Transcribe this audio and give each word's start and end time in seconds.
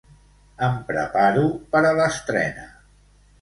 Em 0.67 0.79
preparo 0.87 1.43
per 1.75 1.83
a 1.91 1.93
l'estrena. 2.01 2.67